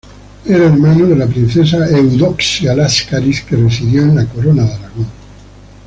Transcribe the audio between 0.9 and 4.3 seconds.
de la princesa Eudoxia Láscaris, que residió en la